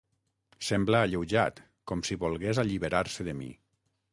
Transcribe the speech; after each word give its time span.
Sembla 0.69 1.01
alleujat, 1.07 1.61
com 1.91 2.03
si 2.09 2.17
volgués 2.25 2.63
alliberar-se 2.65 3.29
de 3.29 3.37
mi. 3.45 3.51